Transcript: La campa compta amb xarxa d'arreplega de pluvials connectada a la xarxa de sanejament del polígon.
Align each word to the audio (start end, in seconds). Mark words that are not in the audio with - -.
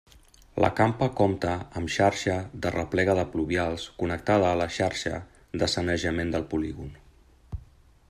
La 0.63 0.69
campa 0.77 1.09
compta 1.19 1.51
amb 1.81 1.91
xarxa 1.97 2.39
d'arreplega 2.65 3.17
de 3.21 3.27
pluvials 3.35 3.87
connectada 4.01 4.51
a 4.53 4.57
la 4.65 4.69
xarxa 4.81 5.23
de 5.63 5.73
sanejament 5.79 6.37
del 6.39 6.53
polígon. 6.57 6.95